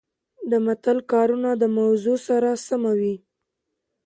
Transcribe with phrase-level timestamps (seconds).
[0.49, 3.15] د متل کارونه د موضوع سره سمه وي